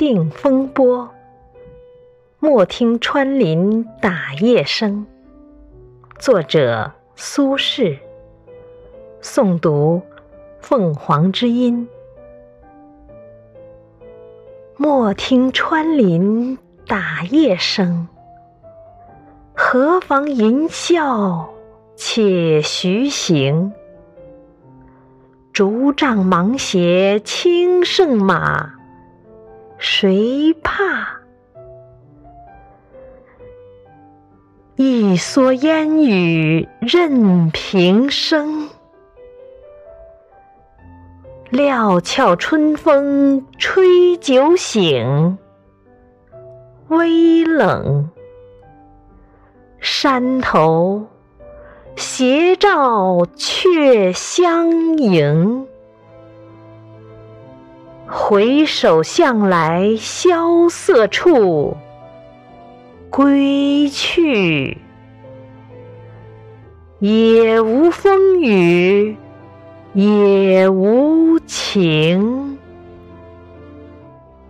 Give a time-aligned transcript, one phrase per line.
[0.00, 1.10] 定风波。
[2.38, 5.06] 莫听穿林打叶声。
[6.18, 7.98] 作者：苏轼。
[9.20, 10.00] 诵读：
[10.58, 11.86] 凤凰之音。
[14.78, 16.56] 莫听穿林
[16.86, 18.08] 打叶声，
[19.52, 21.46] 何妨吟啸
[21.94, 23.70] 且徐行。
[25.52, 28.79] 竹杖芒鞋轻胜马，
[29.82, 31.08] 谁怕？
[34.76, 38.68] 一蓑烟雨任平生。
[41.48, 45.38] 料峭春风吹酒醒，
[46.88, 48.10] 微冷。
[49.80, 51.06] 山头
[51.96, 55.66] 斜照却相迎。
[58.12, 61.76] 回首向来萧瑟处，
[63.08, 64.78] 归去，
[66.98, 69.16] 也无风雨。
[69.92, 72.49] 也无晴。